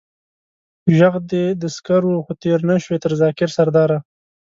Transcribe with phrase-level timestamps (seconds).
[0.97, 3.97] ژغ دې د سکر و، خو تېر نه شوې تر ذاکر سرداره.